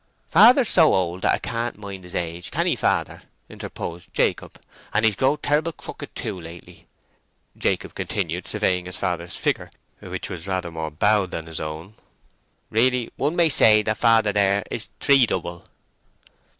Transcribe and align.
"Father's 0.29 0.67
so 0.69 0.95
old 0.95 1.21
that 1.21 1.35
'a 1.35 1.39
can't 1.39 1.77
mind 1.77 2.03
his 2.05 2.15
age, 2.15 2.49
can 2.49 2.65
ye, 2.65 2.75
father?" 2.75 3.21
interposed 3.49 4.11
Jacob. 4.15 4.59
"And 4.91 5.05
he's 5.05 5.15
growed 5.15 5.43
terrible 5.43 5.73
crooked 5.73 6.15
too, 6.15 6.41
lately," 6.41 6.87
Jacob 7.55 7.93
continued, 7.93 8.47
surveying 8.47 8.85
his 8.87 8.97
father's 8.97 9.37
figure, 9.37 9.69
which 9.99 10.27
was 10.27 10.47
rather 10.47 10.71
more 10.71 10.89
bowed 10.89 11.29
than 11.29 11.45
his 11.45 11.59
own. 11.59 11.93
"Really 12.71 13.11
one 13.15 13.35
may 13.35 13.49
say 13.49 13.83
that 13.83 13.99
father 13.99 14.33
there 14.33 14.63
is 14.71 14.87
three 14.99 15.27
double." 15.27 15.67